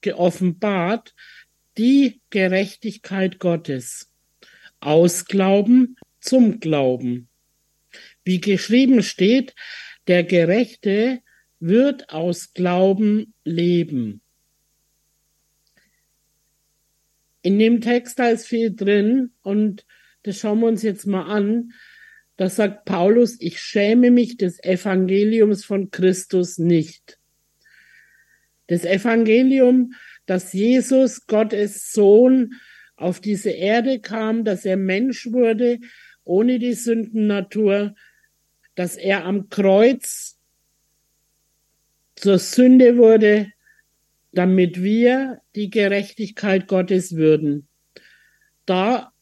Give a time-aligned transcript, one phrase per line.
[0.00, 1.14] geoffenbart
[1.78, 4.12] die Gerechtigkeit Gottes
[4.80, 7.28] aus Glauben zum Glauben.
[8.24, 9.54] Wie geschrieben steht,
[10.08, 11.20] der Gerechte
[11.60, 14.20] wird aus Glauben leben.
[17.42, 19.86] In dem Text da ist viel drin und
[20.24, 21.72] das schauen wir uns jetzt mal an.
[22.36, 27.18] Da sagt Paulus, ich schäme mich des Evangeliums von Christus nicht.
[28.72, 29.92] Das Evangelium,
[30.24, 32.54] dass Jesus, Gottes Sohn,
[32.96, 35.78] auf diese Erde kam, dass er Mensch wurde,
[36.24, 37.94] ohne die Sündennatur,
[38.74, 40.38] dass er am Kreuz
[42.14, 43.52] zur Sünde wurde,
[44.32, 47.68] damit wir die Gerechtigkeit Gottes würden.
[48.64, 49.12] Da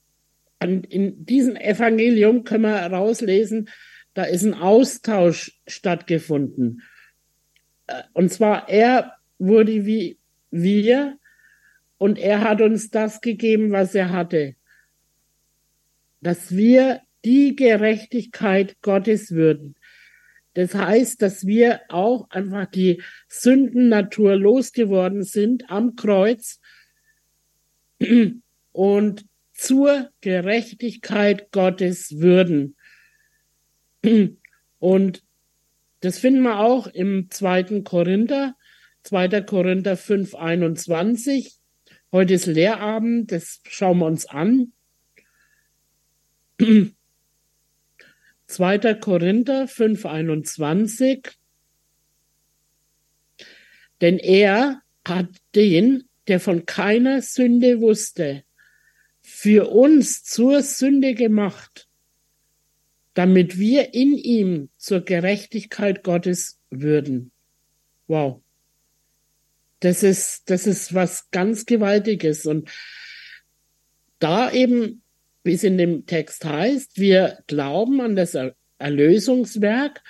[0.61, 3.69] in diesem Evangelium können wir herauslesen,
[4.15, 6.83] da ist ein Austausch stattgefunden.
[7.89, 10.19] Äh, und zwar er wurde wie
[10.51, 11.19] wir
[11.99, 14.55] und er hat uns das gegeben, was er hatte.
[16.21, 19.75] Dass wir die Gerechtigkeit Gottes würden.
[20.55, 26.61] Das heißt, dass wir auch einfach die Sündennatur losgeworden sind am Kreuz
[28.73, 32.77] und zur Gerechtigkeit Gottes würden.
[34.79, 35.23] Und
[36.01, 38.57] das finden wir auch im zweiten Korinther,
[39.05, 39.43] 2.
[39.43, 41.55] Korinther 5, 21.
[42.13, 44.73] Heute ist Lehrabend, das schauen wir uns an.
[48.47, 48.95] 2.
[48.95, 51.29] Korinther 5, 21.
[54.01, 58.45] Denn er hat den, der von keiner Sünde wusste,
[59.21, 61.89] für uns zur Sünde gemacht,
[63.15, 67.31] damit wir in ihm zur Gerechtigkeit Gottes würden.
[68.07, 68.43] Wow.
[69.81, 72.47] Das ist, das ist was ganz Gewaltiges.
[72.47, 72.71] Und
[74.19, 75.03] da eben
[75.43, 78.37] wie es in dem Text heißt, wir glauben an das
[78.79, 80.03] Erlösungswerk,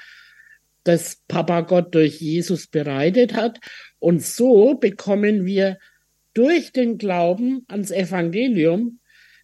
[0.84, 3.60] das Papa Gott durch Jesus bereitet hat.
[3.98, 5.78] Und so bekommen wir
[6.34, 9.00] durch den Glauben ans Evangelium,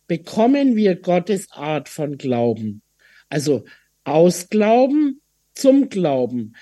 [0.06, 2.82] bekommen wir Gottes Art von Glauben.
[3.28, 3.64] Also
[4.04, 5.20] aus Glauben
[5.54, 6.54] zum Glauben.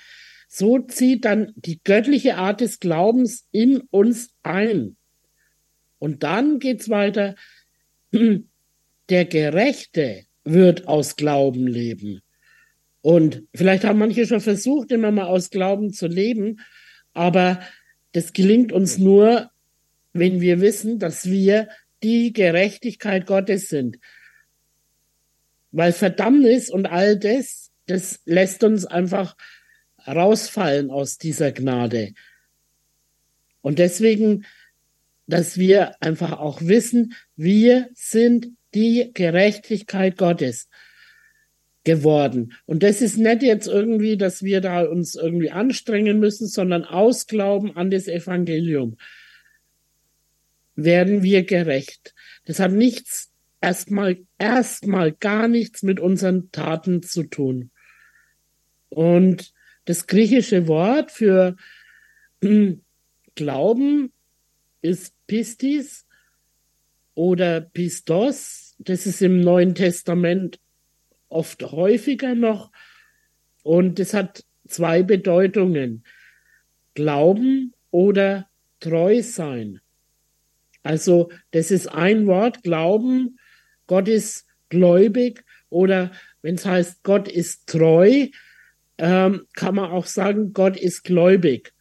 [0.57, 4.95] So zieht dann die göttliche Art des Glaubens in uns ein.
[5.99, 7.35] Und dann geht's weiter
[9.09, 12.21] der Gerechte wird aus Glauben leben.
[13.01, 16.61] Und vielleicht haben manche schon versucht, immer mal aus Glauben zu leben,
[17.11, 17.59] aber
[18.13, 19.51] das gelingt uns nur,
[20.13, 21.67] wenn wir wissen, dass wir
[22.01, 23.99] die Gerechtigkeit Gottes sind.
[25.71, 29.35] Weil Verdammnis und all das, das lässt uns einfach
[30.07, 32.13] rausfallen aus dieser Gnade.
[33.61, 34.45] Und deswegen,
[35.27, 40.69] dass wir einfach auch wissen, wir sind die Gerechtigkeit Gottes
[41.83, 42.53] geworden.
[42.65, 47.27] Und das ist nicht jetzt irgendwie, dass wir da uns irgendwie anstrengen müssen, sondern aus
[47.27, 48.97] Glauben an das Evangelium
[50.75, 52.13] werden wir gerecht.
[52.45, 57.71] Das hat nichts, erstmal, erstmal gar nichts mit unseren Taten zu tun.
[58.89, 59.53] Und
[59.85, 61.55] das griechische Wort für
[63.35, 64.11] Glauben
[64.81, 66.05] ist Pistis
[67.15, 70.59] oder Pistos das ist im Neuen Testament
[71.29, 72.71] oft häufiger noch.
[73.63, 76.03] Und es hat zwei Bedeutungen.
[76.93, 78.47] Glauben oder
[78.79, 79.81] treu sein.
[80.83, 83.39] Also das ist ein Wort, Glauben,
[83.87, 88.27] Gott ist gläubig oder wenn es heißt, Gott ist treu,
[88.97, 91.73] ähm, kann man auch sagen, Gott ist gläubig.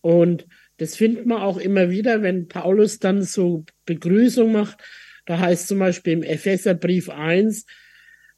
[0.00, 4.78] Und das findet man auch immer wieder, wenn Paulus dann so Begrüßung macht,
[5.26, 7.66] da heißt zum Beispiel im Epheserbrief 1,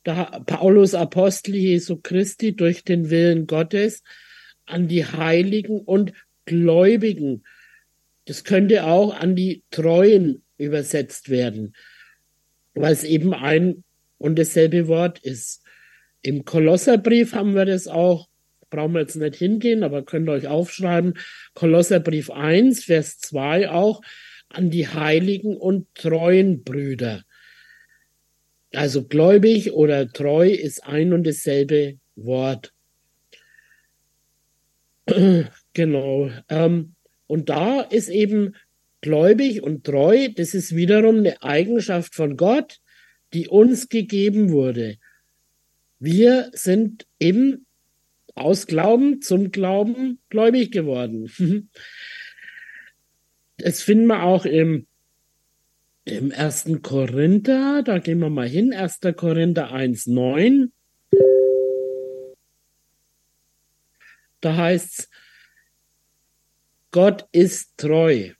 [0.03, 4.03] da Paulus Apostel Jesu Christi durch den Willen Gottes
[4.65, 6.13] an die Heiligen und
[6.47, 7.45] Gläubigen.
[8.25, 11.75] Das könnte auch an die Treuen übersetzt werden,
[12.75, 13.85] weil es eben ein
[14.19, 15.63] und dasselbe Wort ist.
[16.23, 18.29] Im Kolosserbrief haben wir das auch,
[18.69, 21.15] brauchen wir jetzt nicht hingehen, aber könnt ihr euch aufschreiben.
[21.55, 24.03] Kolosserbrief 1, Vers 2 auch
[24.49, 27.25] an die heiligen und treuen Brüder.
[28.73, 32.73] Also gläubig oder treu ist ein und dasselbe Wort.
[35.73, 36.31] genau.
[36.49, 36.95] Ähm,
[37.27, 38.55] und da ist eben
[39.01, 42.81] gläubig und treu, das ist wiederum eine Eigenschaft von Gott,
[43.33, 44.99] die uns gegeben wurde.
[46.01, 47.67] Wir sind eben
[48.35, 51.31] aus Glauben zum Glauben gläubig geworden.
[53.59, 54.87] das finden wir auch im,
[56.07, 59.01] im ersten Korinther, da gehen wir mal hin, 1.
[59.15, 60.73] Korinther 1, 9.
[64.41, 65.11] Da heißt's,
[66.93, 68.31] Gott ist treu.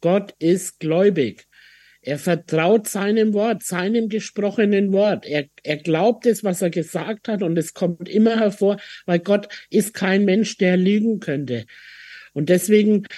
[0.00, 1.46] Gott ist gläubig.
[2.06, 5.26] Er vertraut seinem Wort, seinem gesprochenen Wort.
[5.26, 8.76] Er, er glaubt es, was er gesagt hat und es kommt immer hervor,
[9.06, 11.66] weil Gott ist kein Mensch, der lügen könnte.
[12.32, 13.08] Und deswegen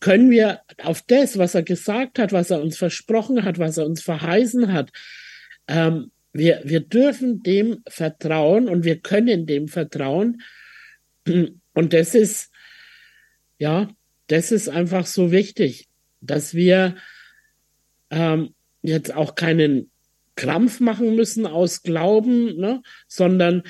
[0.00, 3.86] können wir auf das, was er gesagt hat, was er uns versprochen hat, was er
[3.86, 4.90] uns verheißen hat,
[5.66, 10.42] ähm, wir, wir dürfen dem vertrauen und wir können dem vertrauen.
[11.24, 12.50] Und das ist,
[13.58, 13.88] ja,
[14.26, 15.88] das ist einfach so wichtig,
[16.20, 16.96] dass wir
[18.10, 19.90] ähm, jetzt auch keinen
[20.36, 22.82] Krampf machen müssen aus Glauben, ne?
[23.08, 23.62] sondern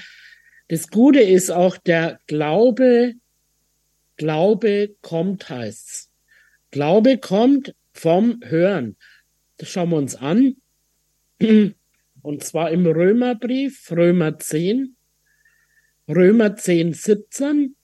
[0.69, 3.15] das Gute ist auch der Glaube,
[4.17, 6.11] Glaube kommt, heißt's.
[6.71, 8.97] Glaube kommt vom Hören.
[9.57, 10.57] Das schauen wir uns an.
[12.23, 14.95] Und zwar im Römerbrief, Römer 10,
[16.09, 17.77] Römer 10, 17.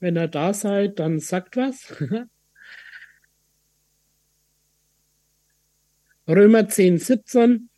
[0.00, 1.94] Wenn ihr da seid, dann sagt was.
[6.28, 7.70] Römer 10, 17.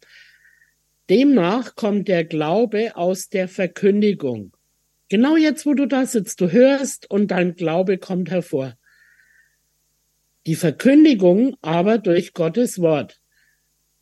[1.08, 4.56] Demnach kommt der Glaube aus der Verkündigung.
[5.08, 8.76] Genau jetzt, wo du da sitzt, du hörst und dein Glaube kommt hervor.
[10.47, 13.20] Die Verkündigung aber durch Gottes Wort.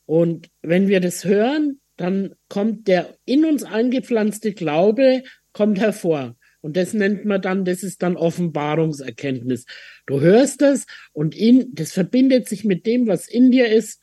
[0.07, 6.37] Und wenn wir das hören, dann kommt der in uns eingepflanzte Glaube, kommt hervor.
[6.63, 9.67] Und das nennt man dann, das ist dann Offenbarungserkenntnis.
[10.07, 14.03] Du hörst das und in, das verbindet sich mit dem, was in dir ist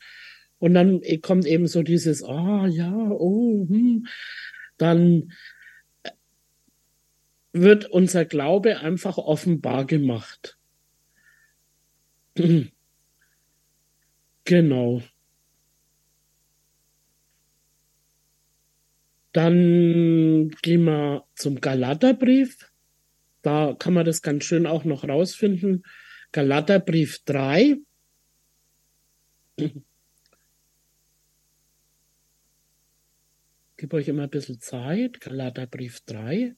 [0.58, 4.06] und dann kommt eben so dieses, ah oh, ja, oh, hm.
[4.78, 5.32] dann
[7.52, 10.58] wird unser Glaube einfach offenbar gemacht.
[14.48, 15.02] Genau.
[19.32, 22.70] Dann gehen wir zum Galaterbrief.
[23.42, 25.84] Da kann man das ganz schön auch noch rausfinden.
[26.30, 27.78] Galaterbrief 3.
[33.76, 35.20] gebe euch immer ein bisschen Zeit.
[35.20, 36.54] Galaterbrief 3.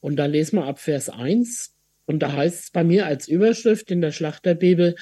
[0.00, 1.74] Und da lesen wir ab Vers 1.
[2.06, 4.96] Und da heißt es bei mir als Überschrift in der Schlachterbibel,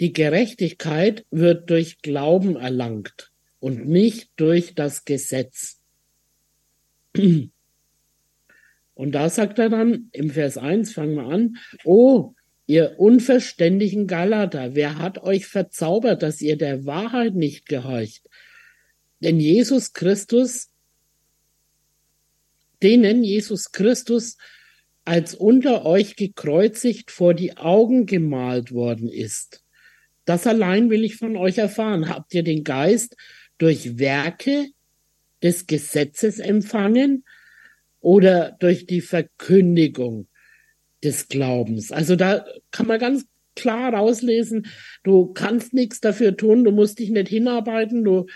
[0.00, 5.80] die Gerechtigkeit wird durch Glauben erlangt und nicht durch das Gesetz.
[8.94, 12.34] Und da sagt er dann im Vers 1, fangen wir an, oh,
[12.66, 18.28] Ihr unverständigen Galater, wer hat euch verzaubert, dass ihr der Wahrheit nicht gehorcht?
[19.20, 20.68] Denn Jesus Christus,
[22.82, 24.36] denen Jesus Christus
[25.04, 29.62] als unter euch gekreuzigt vor die Augen gemalt worden ist.
[30.24, 32.08] Das allein will ich von euch erfahren.
[32.08, 33.16] Habt ihr den Geist
[33.58, 34.66] durch Werke
[35.40, 37.24] des Gesetzes empfangen
[38.00, 40.26] oder durch die Verkündigung
[41.06, 41.92] des Glaubens.
[41.92, 44.66] Also da kann man ganz klar rauslesen,
[45.02, 48.26] du kannst nichts dafür tun, du musst dich nicht hinarbeiten, du,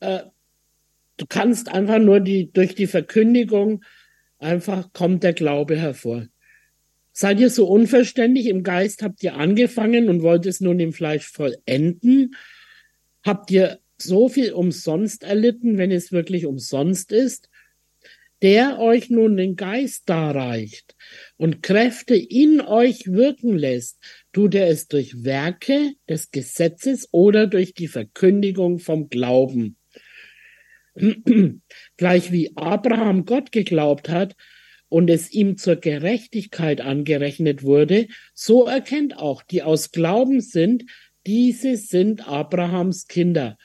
[0.00, 0.20] äh,
[1.16, 3.82] du kannst einfach nur die, durch die Verkündigung
[4.38, 6.26] einfach kommt der Glaube hervor.
[7.12, 8.46] Seid ihr so unverständlich?
[8.46, 12.34] Im Geist habt ihr angefangen und wollt es nun im Fleisch vollenden?
[13.22, 17.48] Habt ihr so viel umsonst erlitten, wenn es wirklich umsonst ist?
[18.42, 20.96] Der euch nun den Geist darreicht
[21.36, 23.98] und Kräfte in euch wirken lässt,
[24.32, 29.76] tut er es durch Werke des Gesetzes oder durch die Verkündigung vom Glauben.
[31.96, 34.34] Gleich wie Abraham Gott geglaubt hat
[34.88, 40.84] und es ihm zur Gerechtigkeit angerechnet wurde, so erkennt auch, die aus Glauben sind,
[41.26, 43.56] diese sind Abrahams Kinder.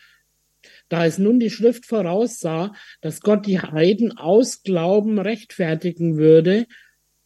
[0.89, 6.65] Da es nun die Schrift voraussah, dass Gott die Heiden aus Glauben rechtfertigen würde,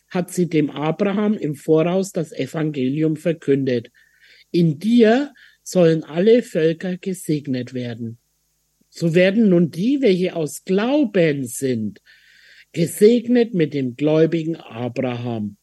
[0.09, 3.91] hat sie dem Abraham im Voraus das Evangelium verkündet.
[4.51, 8.17] In dir sollen alle Völker gesegnet werden.
[8.89, 12.01] So werden nun die, welche aus Glauben sind,
[12.73, 15.55] gesegnet mit dem gläubigen Abraham.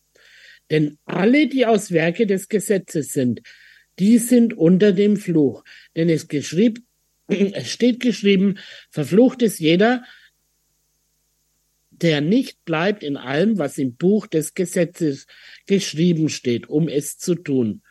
[0.70, 3.42] Denn alle, die aus Werke des Gesetzes sind,
[3.98, 5.64] die sind unter dem Fluch.
[5.96, 6.87] Denn es geschrieben,
[7.28, 8.58] es steht geschrieben,
[8.90, 10.04] verflucht ist jeder,
[11.90, 15.26] der nicht bleibt in allem, was im Buch des Gesetzes
[15.66, 17.82] geschrieben steht, um es zu tun.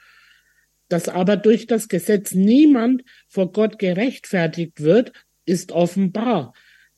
[0.90, 5.12] Dass aber durch das Gesetz niemand vor Gott gerechtfertigt wird,
[5.46, 6.54] ist offenbar.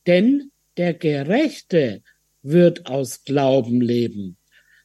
[0.06, 2.04] Denn der Gerechte
[2.44, 4.38] wird aus Glauben leben.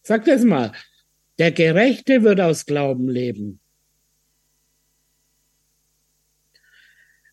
[0.02, 0.72] Sag das mal.
[1.38, 3.60] Der Gerechte wird aus Glauben leben.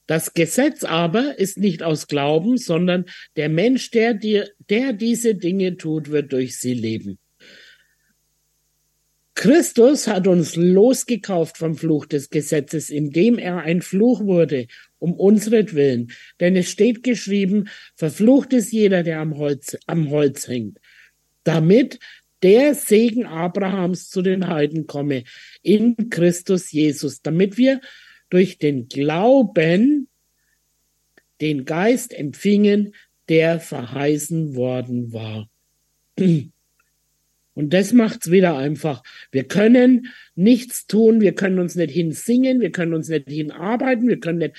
[0.08, 3.06] Das Gesetz aber ist nicht aus Glauben, sondern
[3.36, 7.18] der Mensch, der dir, der diese Dinge tut, wird durch sie leben.
[9.36, 14.68] Christus hat uns losgekauft vom Fluch des Gesetzes, indem er ein Fluch wurde,
[15.00, 16.12] um unsretwillen.
[16.40, 20.78] Denn es steht geschrieben, verflucht ist jeder, der am Holz, am Holz hängt.
[21.44, 22.00] Damit
[22.44, 25.24] der Segen Abrahams zu den Heiden komme
[25.64, 27.82] in Christus Jesus, damit wir
[28.32, 30.08] durch den Glauben
[31.42, 32.96] den Geist empfingen,
[33.30, 35.48] der verheißen worden war.
[37.54, 39.04] Und das macht's wieder einfach.
[39.32, 44.20] Wir können nichts tun, wir können uns nicht hinsingen, wir können uns nicht hinarbeiten, wir
[44.20, 44.56] können nicht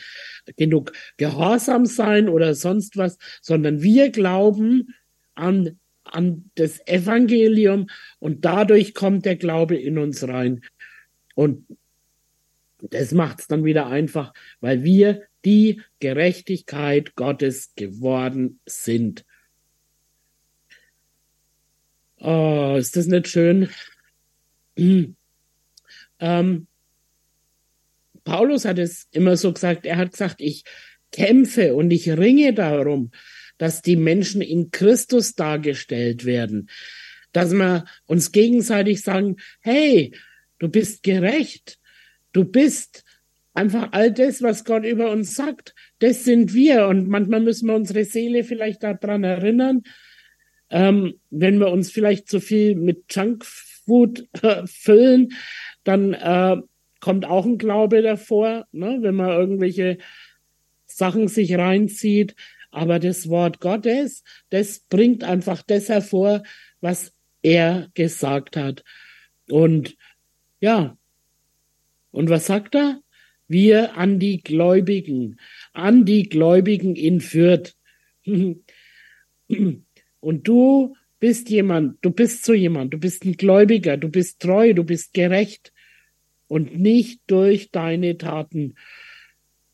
[0.56, 4.94] genug gehorsam sein oder sonst was, sondern wir glauben
[5.34, 7.88] an, an das Evangelium
[8.18, 10.62] und dadurch kommt der Glaube in uns rein.
[11.34, 11.64] Und
[12.90, 19.24] das macht's dann wieder einfach, weil wir die Gerechtigkeit Gottes geworden sind.
[22.18, 23.68] Oh, ist das nicht schön?
[24.76, 26.66] ähm,
[28.24, 30.64] Paulus hat es immer so gesagt, er hat gesagt, ich
[31.10, 33.10] kämpfe und ich ringe darum,
[33.58, 36.70] dass die Menschen in Christus dargestellt werden,
[37.32, 40.14] dass wir uns gegenseitig sagen, hey,
[40.58, 41.78] du bist gerecht,
[42.32, 43.04] du bist
[43.54, 47.74] einfach all das, was Gott über uns sagt, das sind wir und manchmal müssen wir
[47.74, 49.82] unsere Seele vielleicht daran erinnern,
[50.70, 55.34] ähm, wenn wir uns vielleicht zu viel mit Junkfood äh, füllen,
[55.84, 56.56] dann äh,
[57.00, 58.98] kommt auch ein Glaube davor, ne?
[59.00, 59.98] wenn man irgendwelche
[60.86, 62.34] Sachen sich reinzieht.
[62.70, 66.42] Aber das Wort Gottes, das bringt einfach das hervor,
[66.80, 67.12] was
[67.42, 68.82] er gesagt hat.
[69.50, 69.94] Und
[70.60, 70.96] ja,
[72.12, 73.00] und was sagt er?
[73.48, 75.38] Wir an die Gläubigen,
[75.72, 77.74] an die Gläubigen in Fürth.
[80.20, 84.72] Und du bist jemand, du bist so jemand, du bist ein Gläubiger, du bist treu,
[84.72, 85.72] du bist gerecht
[86.46, 88.76] und nicht durch deine Taten,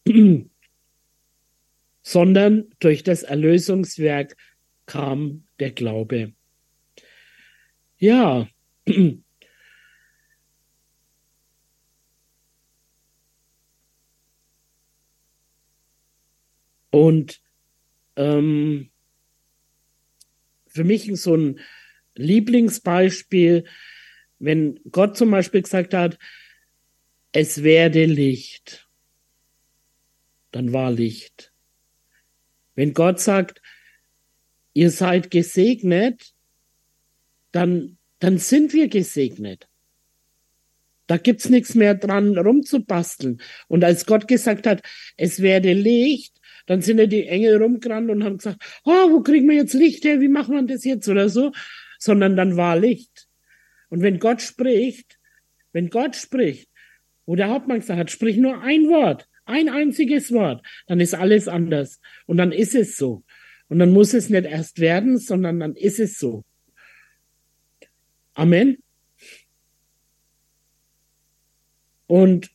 [2.03, 4.37] sondern durch das Erlösungswerk
[4.87, 6.33] kam der Glaube.
[7.99, 8.49] Ja,
[16.91, 17.41] und
[18.17, 18.91] ähm,
[20.67, 21.61] für mich so ein
[22.15, 23.65] Lieblingsbeispiel,
[24.39, 26.19] wenn Gott zum Beispiel gesagt hat,
[27.33, 28.89] es werde Licht,
[30.51, 31.53] dann war Licht.
[32.75, 33.61] Wenn Gott sagt,
[34.73, 36.35] ihr seid gesegnet,
[37.53, 39.69] dann, dann sind wir gesegnet.
[41.09, 43.41] Da gibt's nichts mehr dran rumzubasteln.
[43.67, 44.83] Und als Gott gesagt hat,
[45.17, 46.38] es werde Licht,
[46.69, 50.05] dann sind ja die Engel rumgerannt und haben gesagt, oh, wo kriegen wir jetzt Licht
[50.05, 50.21] her?
[50.21, 51.51] Wie machen wir das jetzt oder so?
[51.99, 53.27] Sondern dann war Licht.
[53.89, 55.19] Und wenn Gott spricht,
[55.73, 56.69] wenn Gott spricht,
[57.25, 61.49] wo der Hauptmann gesagt hat, sprich nur ein Wort, ein einziges Wort, dann ist alles
[61.49, 62.01] anders.
[62.27, 63.25] Und dann ist es so.
[63.69, 66.45] Und dann muss es nicht erst werden, sondern dann ist es so.
[68.35, 68.83] Amen.
[72.07, 72.51] Und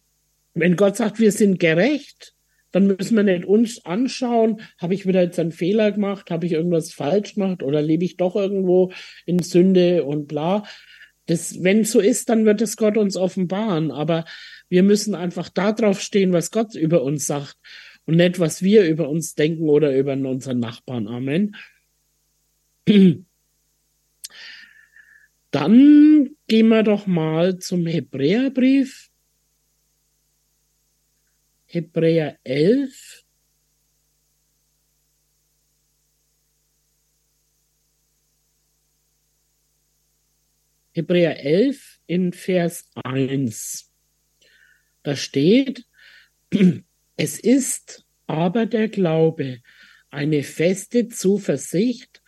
[0.54, 2.36] wenn Gott sagt, wir sind gerecht,
[2.74, 6.52] dann müssen wir nicht uns anschauen, habe ich wieder jetzt einen Fehler gemacht, habe ich
[6.52, 8.92] irgendwas falsch gemacht oder lebe ich doch irgendwo
[9.26, 10.64] in Sünde und bla.
[11.28, 13.92] Das, wenn so ist, dann wird es Gott uns offenbaren.
[13.92, 14.26] Aber
[14.70, 17.56] wir müssen einfach darauf stehen, was Gott über uns sagt
[18.06, 21.08] und nicht, was wir über uns denken oder über unseren Nachbarn.
[21.08, 21.56] Amen.
[25.52, 29.12] Dann gehen wir doch mal zum Hebräerbrief.
[31.74, 33.26] Hebräer 11.
[40.92, 43.92] Hebräer 11 in Vers 1.
[45.02, 45.88] Da steht,
[47.18, 49.64] es ist aber der Glaube,
[50.12, 52.22] eine feste Zuversicht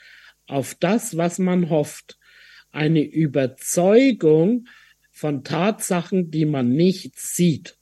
[0.47, 2.17] auf das, was man hofft,
[2.71, 4.67] eine Überzeugung
[5.11, 7.77] von Tatsachen, die man nicht sieht.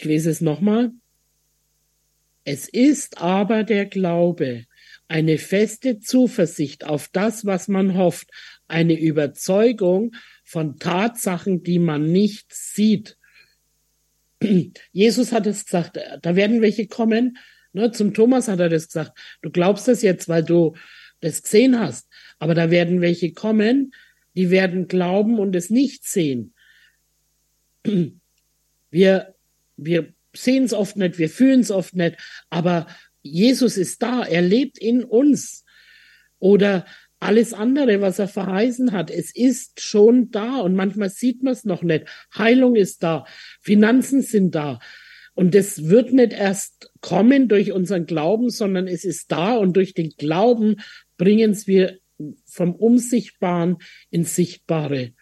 [0.00, 0.92] Ich lese es nochmal.
[2.44, 4.64] Es ist aber der Glaube,
[5.08, 8.30] eine feste Zuversicht auf das, was man hofft,
[8.66, 13.18] eine Überzeugung von Tatsachen, die man nicht sieht.
[14.92, 17.36] Jesus hat es gesagt, da werden welche kommen,
[17.72, 19.18] Ne, zum Thomas hat er das gesagt.
[19.42, 20.74] Du glaubst das jetzt, weil du
[21.20, 22.08] das gesehen hast.
[22.38, 23.92] Aber da werden welche kommen,
[24.34, 26.54] die werden glauben und es nicht sehen.
[28.90, 29.34] Wir,
[29.84, 32.16] wir sehen es oft nicht, wir fühlen es oft nicht,
[32.50, 32.86] aber
[33.22, 35.64] Jesus ist da, er lebt in uns.
[36.38, 36.86] Oder
[37.18, 41.64] alles andere, was er verheißen hat, es ist schon da und manchmal sieht man es
[41.64, 42.06] noch nicht.
[42.36, 43.26] Heilung ist da,
[43.60, 44.80] Finanzen sind da.
[45.34, 49.94] Und das wird nicht erst kommen durch unseren Glauben, sondern es ist da und durch
[49.94, 50.76] den Glauben
[51.18, 51.98] bringen es wir
[52.46, 53.76] vom Unsichtbaren
[54.10, 55.12] ins Sichtbare.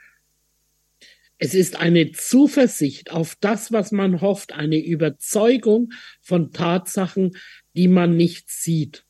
[1.38, 7.37] Es ist eine Zuversicht auf das, was man hofft, eine Überzeugung von Tatsachen,
[7.75, 9.04] die man nicht sieht.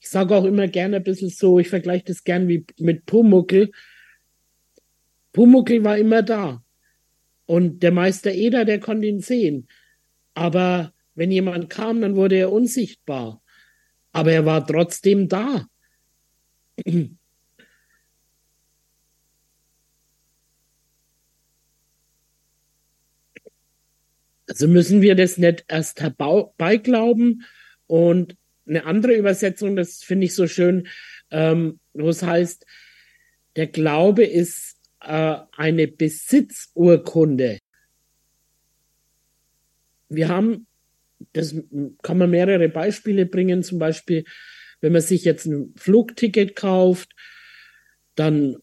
[0.00, 3.70] Ich sage auch immer gerne ein bisschen so, ich vergleiche das gern wie mit Pumuckel.
[5.32, 6.64] Pumuckel war immer da.
[7.46, 9.68] Und der Meister Eder, der konnte ihn sehen.
[10.34, 13.42] Aber wenn jemand kam, dann wurde er unsichtbar.
[14.12, 15.66] Aber er war trotzdem da.
[24.58, 27.44] Also müssen wir das nicht erst herbeiglauben.
[27.86, 28.36] Und
[28.66, 30.88] eine andere Übersetzung, das finde ich so schön,
[31.30, 32.66] ähm, wo es heißt,
[33.54, 37.60] der Glaube ist äh, eine Besitzurkunde.
[40.08, 40.66] Wir haben,
[41.34, 41.54] das
[42.02, 44.24] kann man mehrere Beispiele bringen, zum Beispiel,
[44.80, 47.12] wenn man sich jetzt ein Flugticket kauft,
[48.16, 48.56] dann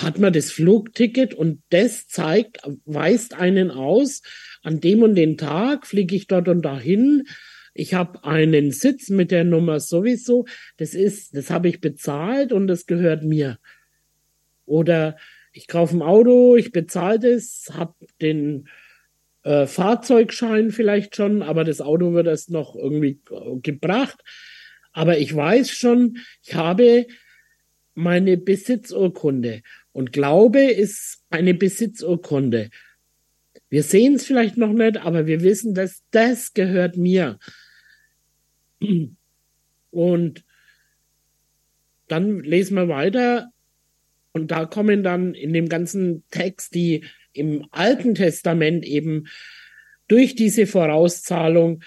[0.00, 4.22] hat man das Flugticket und das zeigt, weist einen aus,
[4.62, 7.24] an dem und den Tag fliege ich dort und dahin.
[7.74, 10.46] Ich habe einen Sitz mit der Nummer sowieso.
[10.76, 13.58] Das ist, das habe ich bezahlt und das gehört mir.
[14.66, 15.16] Oder
[15.52, 18.68] ich kaufe ein Auto, ich bezahle das, habe den
[19.44, 23.20] äh, Fahrzeugschein vielleicht schon, aber das Auto wird erst noch irgendwie
[23.62, 24.18] gebracht.
[24.92, 27.06] Aber ich weiß schon, ich habe
[27.98, 29.62] meine Besitzurkunde.
[29.90, 32.70] Und Glaube ist eine Besitzurkunde.
[33.68, 37.40] Wir sehen es vielleicht noch nicht, aber wir wissen, dass das gehört mir.
[39.90, 40.44] Und
[42.06, 43.50] dann lesen wir weiter
[44.32, 49.26] und da kommen dann in dem ganzen Text, die im Alten Testament eben
[50.06, 51.82] durch diese Vorauszahlung,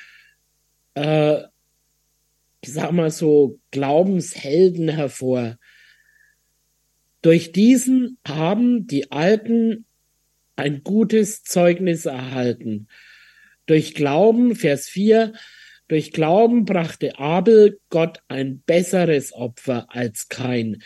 [0.95, 1.37] äh,
[2.59, 5.57] ich sag mal so, Glaubenshelden hervor.
[7.21, 9.85] Durch diesen haben die Alten
[10.55, 12.87] ein gutes Zeugnis erhalten.
[13.65, 15.33] Durch Glauben, Vers 4,
[15.87, 20.81] durch Glauben brachte Abel Gott ein besseres Opfer als kein.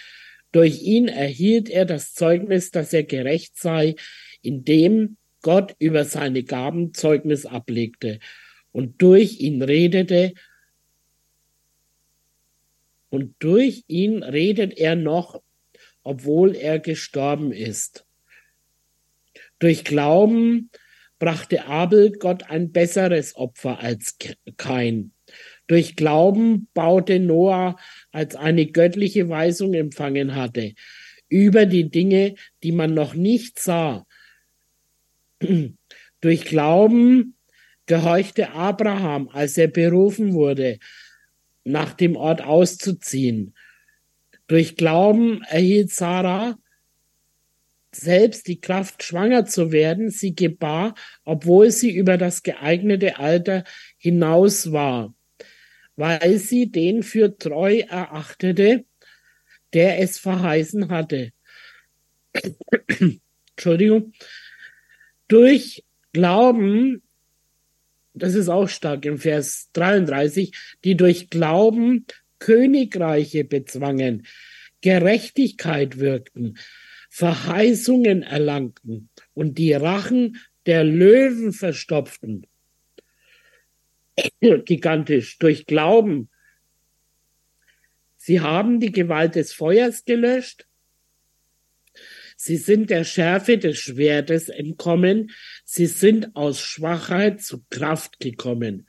[0.52, 3.96] Durch ihn erhielt er das Zeugnis, dass er gerecht sei,
[4.42, 8.20] indem Gott über seine Gaben Zeugnis ablegte
[8.72, 10.34] und durch ihn redete
[13.10, 15.42] und durch ihn redet er noch,
[16.06, 18.06] obwohl er gestorben ist.
[19.60, 20.70] Durch Glauben
[21.20, 24.18] brachte Abel Gott ein besseres Opfer als
[24.58, 25.12] kein.
[25.68, 27.76] Durch Glauben baute Noah,
[28.12, 30.74] als eine göttliche Weisung empfangen hatte,
[31.28, 34.06] über die Dinge, die man noch nicht sah.
[36.22, 37.36] Durch Glauben
[37.88, 40.78] gehorchte Abraham, als er berufen wurde,
[41.64, 43.56] nach dem Ort auszuziehen.
[44.48, 46.58] Durch Glauben erhielt Sarah
[47.92, 50.10] selbst die Kraft, schwanger zu werden.
[50.10, 53.64] Sie gebar, obwohl sie über das geeignete Alter
[53.98, 55.14] hinaus war,
[55.96, 58.86] weil sie den für treu erachtete,
[59.74, 61.32] der es verheißen hatte.
[63.52, 64.14] Entschuldigung.
[65.28, 67.02] Durch Glauben,
[68.14, 70.54] das ist auch stark im Vers 33,
[70.84, 72.06] die durch Glauben
[72.40, 74.26] Königreiche bezwangen,
[74.82, 76.58] Gerechtigkeit wirkten,
[77.10, 82.46] Verheißungen erlangten und die Rachen der Löwen verstopften.
[84.40, 86.30] Gigantisch, durch Glauben.
[88.18, 90.68] Sie haben die Gewalt des Feuers gelöscht.
[92.36, 95.32] Sie sind der Schärfe des Schwertes entkommen.
[95.64, 98.88] Sie sind aus Schwachheit zu Kraft gekommen.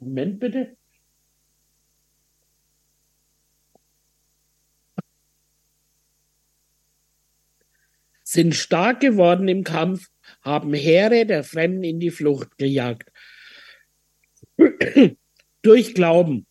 [0.00, 0.76] Moment bitte.
[8.30, 10.08] sind stark geworden im Kampf,
[10.42, 13.10] haben Heere der Fremden in die Flucht gejagt.
[15.62, 16.46] Durch Glauben.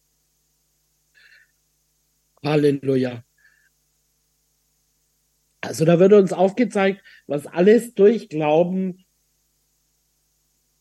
[2.44, 3.24] Halleluja.
[5.62, 9.06] Also da wird uns aufgezeigt, was alles durch Glauben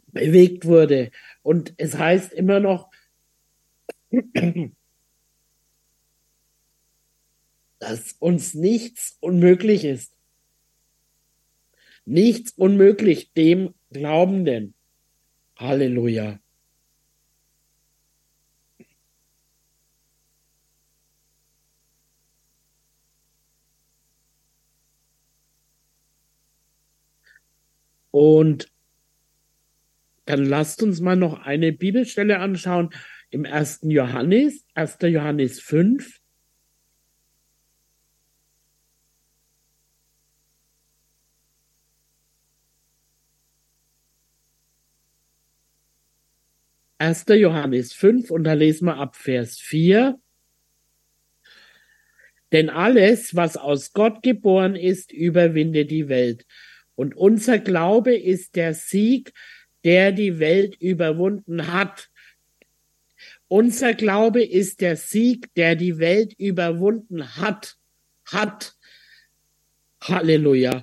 [0.08, 1.10] bewegt wurde.
[1.42, 2.90] Und es heißt immer noch,
[7.78, 10.14] dass uns nichts unmöglich ist.
[12.04, 14.74] Nichts unmöglich dem Glaubenden.
[15.56, 16.40] Halleluja.
[28.10, 28.70] Und
[30.28, 32.90] dann lasst uns mal noch eine Bibelstelle anschauen
[33.30, 34.98] im ersten Johannes, 1.
[35.04, 36.20] Johannes 5.
[46.98, 50.20] Erster Johannes 5 und da lesen wir ab Vers 4.
[52.52, 56.44] Denn alles, was aus Gott geboren ist, überwindet die Welt.
[56.96, 59.32] Und unser Glaube ist der Sieg,
[59.88, 62.10] der die Welt überwunden hat.
[63.48, 67.78] Unser Glaube ist der Sieg, der die Welt überwunden hat.
[68.26, 68.76] Hat.
[70.02, 70.82] Halleluja.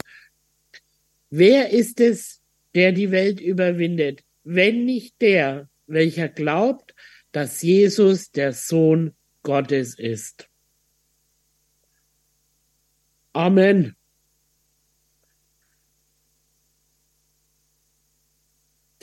[1.29, 2.41] Wer ist es,
[2.73, 6.95] der die Welt überwindet, wenn nicht der, welcher glaubt,
[7.31, 9.13] dass Jesus der Sohn
[9.43, 10.49] Gottes ist?
[13.33, 13.95] Amen.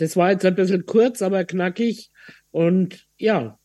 [0.03, 2.11] Das war jetzt ein bisschen kurz, aber knackig.
[2.51, 3.61] Und ja,